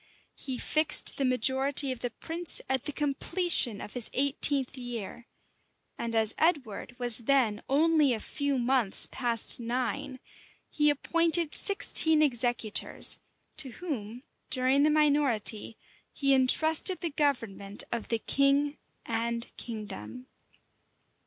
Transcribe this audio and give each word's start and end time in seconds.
He 0.33 0.57
fixed 0.57 1.17
the 1.17 1.25
majority 1.25 1.91
of 1.91 1.99
the 1.99 2.09
prince 2.09 2.59
at 2.67 2.85
the 2.85 2.91
completion 2.91 3.79
of 3.79 3.93
his 3.93 4.09
eighteenth 4.13 4.75
year; 4.75 5.27
and 5.95 6.15
as 6.15 6.33
Edward 6.39 6.95
was 6.97 7.19
then 7.19 7.61
only 7.69 8.11
a 8.11 8.19
few 8.19 8.57
months 8.57 9.07
past 9.11 9.59
nine, 9.59 10.19
he 10.71 10.89
appointed 10.89 11.53
sixteen 11.53 12.23
executors; 12.23 13.19
to 13.57 13.69
whom, 13.73 14.23
during 14.49 14.81
the 14.81 14.89
minority, 14.89 15.77
he 16.11 16.33
intrusted 16.33 17.01
the 17.01 17.11
government 17.11 17.83
of 17.91 18.07
the 18.07 18.17
king 18.17 18.79
and 19.05 19.55
kingdom. 19.55 20.25